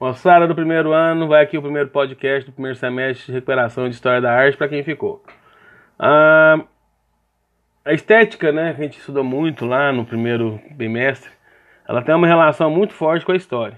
Moçada 0.00 0.46
do 0.46 0.54
primeiro 0.54 0.92
ano, 0.92 1.26
vai 1.26 1.42
aqui 1.42 1.58
o 1.58 1.62
primeiro 1.62 1.88
podcast 1.88 2.48
do 2.48 2.52
primeiro 2.52 2.78
semestre 2.78 3.26
de 3.26 3.32
recuperação 3.32 3.88
de 3.88 3.96
História 3.96 4.20
da 4.20 4.32
Arte 4.32 4.56
para 4.56 4.68
quem 4.68 4.84
ficou. 4.84 5.24
Ah, 5.98 6.60
a 7.84 7.92
estética, 7.92 8.52
né, 8.52 8.74
que 8.74 8.80
a 8.80 8.84
gente 8.84 9.00
estudou 9.00 9.24
muito 9.24 9.66
lá 9.66 9.90
no 9.90 10.04
primeiro 10.04 10.60
bimestre, 10.70 11.32
ela 11.88 12.00
tem 12.00 12.14
uma 12.14 12.28
relação 12.28 12.70
muito 12.70 12.94
forte 12.94 13.26
com 13.26 13.32
a 13.32 13.36
história. 13.36 13.76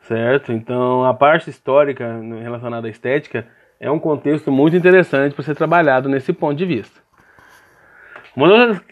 Certo? 0.00 0.52
Então, 0.52 1.04
a 1.04 1.14
parte 1.14 1.48
histórica 1.48 2.20
relacionada 2.42 2.88
à 2.88 2.90
estética 2.90 3.46
é 3.78 3.88
um 3.88 4.00
contexto 4.00 4.50
muito 4.50 4.76
interessante 4.76 5.32
para 5.32 5.44
ser 5.44 5.54
trabalhado 5.54 6.08
nesse 6.08 6.32
ponto 6.32 6.58
de 6.58 6.66
vista. 6.66 7.00
Uma 8.34 8.48
das 8.48 8.82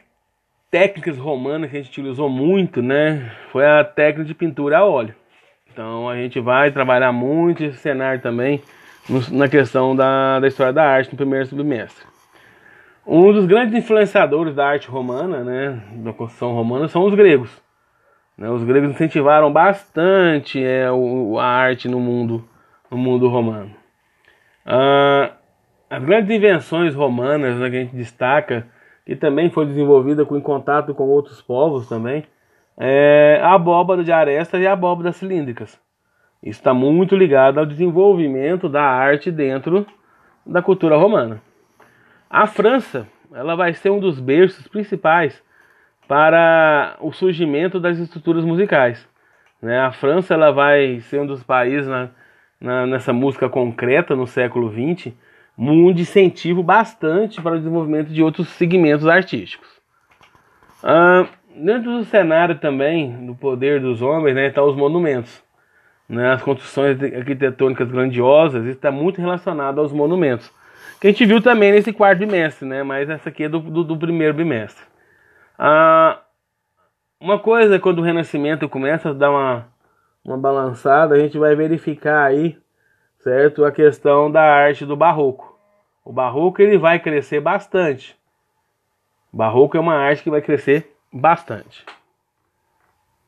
técnicas 0.70 1.18
romanas 1.18 1.68
que 1.68 1.76
a 1.76 1.82
gente 1.82 1.90
utilizou 1.90 2.28
muito, 2.28 2.80
né, 2.80 3.32
foi 3.50 3.66
a 3.66 3.82
técnica 3.82 4.28
de 4.28 4.34
pintura 4.34 4.78
a 4.78 4.84
óleo. 4.84 5.16
Então 5.76 6.08
a 6.08 6.16
gente 6.16 6.40
vai 6.40 6.70
trabalhar 6.70 7.12
muito 7.12 7.62
esse 7.62 7.76
cenário 7.76 8.18
também 8.22 8.62
na 9.30 9.46
questão 9.46 9.94
da, 9.94 10.40
da 10.40 10.48
história 10.48 10.72
da 10.72 10.82
arte 10.82 11.10
no 11.10 11.18
primeiro 11.18 11.44
semestre. 11.44 12.02
Um 13.06 13.30
dos 13.30 13.44
grandes 13.44 13.74
influenciadores 13.74 14.54
da 14.54 14.66
arte 14.66 14.88
romana, 14.88 15.44
né, 15.44 15.82
da 15.96 16.14
construção 16.14 16.54
romana, 16.54 16.88
são 16.88 17.04
os 17.04 17.14
gregos. 17.14 17.50
Né, 18.38 18.48
os 18.48 18.64
gregos 18.64 18.88
incentivaram 18.88 19.52
bastante 19.52 20.64
é, 20.64 20.90
o, 20.90 21.38
a 21.38 21.44
arte 21.44 21.90
no 21.90 22.00
mundo, 22.00 22.42
no 22.90 22.96
mundo 22.96 23.28
romano. 23.28 23.70
Ah, 24.64 25.32
as 25.90 26.02
grandes 26.02 26.34
invenções 26.34 26.94
romanas 26.94 27.58
né, 27.58 27.68
que 27.68 27.76
a 27.76 27.80
gente 27.80 27.94
destaca, 27.94 28.66
que 29.04 29.14
também 29.14 29.50
foi 29.50 29.66
desenvolvida 29.66 30.24
com, 30.24 30.38
em 30.38 30.40
contato 30.40 30.94
com 30.94 31.04
outros 31.04 31.42
povos 31.42 31.86
também, 31.86 32.24
é 32.78 33.40
a 33.42 33.54
abóbora 33.54 34.04
de 34.04 34.12
arestas 34.12 34.60
e 34.60 34.66
a 34.66 35.12
cilíndricas. 35.12 35.80
Isso 36.42 36.60
está 36.60 36.74
muito 36.74 37.16
ligado 37.16 37.58
ao 37.58 37.66
desenvolvimento 37.66 38.68
da 38.68 38.82
arte 38.82 39.30
dentro 39.30 39.86
da 40.44 40.62
cultura 40.62 40.96
romana. 40.96 41.40
A 42.28 42.46
França 42.46 43.06
ela 43.32 43.56
vai 43.56 43.74
ser 43.74 43.90
um 43.90 43.98
dos 43.98 44.20
berços 44.20 44.68
principais 44.68 45.42
para 46.06 46.96
o 47.00 47.12
surgimento 47.12 47.80
das 47.80 47.98
estruturas 47.98 48.44
musicais. 48.44 49.08
Né? 49.60 49.78
A 49.80 49.90
França 49.92 50.34
ela 50.34 50.52
vai 50.52 51.00
ser 51.00 51.20
um 51.20 51.26
dos 51.26 51.42
países 51.42 51.88
na, 51.88 52.10
na, 52.60 52.86
nessa 52.86 53.12
música 53.12 53.48
concreta 53.48 54.14
no 54.14 54.26
século 54.26 54.70
XX, 54.70 55.12
um 55.58 55.90
incentivo 55.90 56.62
bastante 56.62 57.40
para 57.40 57.54
o 57.54 57.58
desenvolvimento 57.58 58.08
de 58.08 58.22
outros 58.22 58.48
segmentos 58.50 59.06
artísticos. 59.06 59.68
Ah, 60.84 61.26
dentro 61.56 61.98
do 61.98 62.04
cenário 62.04 62.58
também 62.58 63.26
do 63.26 63.34
poder 63.34 63.80
dos 63.80 64.02
homens, 64.02 64.34
né, 64.34 64.48
estão 64.48 64.64
tá 64.64 64.70
os 64.70 64.76
monumentos, 64.76 65.42
né, 66.08 66.32
as 66.32 66.42
construções 66.42 67.02
arquitetônicas 67.02 67.90
grandiosas, 67.90 68.66
está 68.66 68.90
muito 68.90 69.20
relacionado 69.20 69.80
aos 69.80 69.92
monumentos, 69.92 70.52
que 71.00 71.08
a 71.08 71.10
gente 71.10 71.24
viu 71.24 71.40
também 71.40 71.72
nesse 71.72 71.92
quarto 71.92 72.20
bimestre, 72.20 72.68
né, 72.68 72.82
mas 72.82 73.08
essa 73.08 73.28
aqui 73.28 73.44
é 73.44 73.48
do, 73.48 73.60
do, 73.60 73.84
do 73.84 73.96
primeiro 73.96 74.34
bimestre. 74.34 74.84
Ah, 75.58 76.20
uma 77.18 77.38
coisa, 77.38 77.78
quando 77.78 78.00
o 78.00 78.02
Renascimento 78.02 78.68
começa 78.68 79.10
a 79.10 79.14
dar 79.14 79.30
uma, 79.30 79.66
uma 80.22 80.36
balançada, 80.36 81.14
a 81.14 81.18
gente 81.18 81.38
vai 81.38 81.54
verificar 81.56 82.26
aí, 82.26 82.58
certo, 83.20 83.64
a 83.64 83.72
questão 83.72 84.30
da 84.30 84.42
arte 84.42 84.84
do 84.84 84.96
Barroco. 84.96 85.58
O 86.04 86.12
Barroco 86.12 86.60
ele 86.60 86.76
vai 86.76 87.00
crescer 87.00 87.40
bastante. 87.40 88.16
Barroco 89.32 89.76
é 89.76 89.80
uma 89.80 89.94
arte 89.94 90.22
que 90.22 90.30
vai 90.30 90.40
crescer 90.42 90.95
bastante. 91.20 91.84